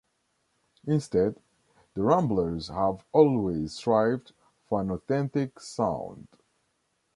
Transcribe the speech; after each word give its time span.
Instead, 0.87 1.39
the 1.93 2.01
Ramblers 2.01 2.69
have 2.69 3.05
always 3.11 3.73
strived 3.73 4.33
for 4.67 4.81
an 4.81 4.89
"authentic" 4.89 5.59
sound. 5.59 6.27